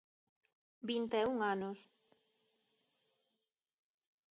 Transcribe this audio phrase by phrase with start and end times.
[0.87, 1.79] Vinta e un anos.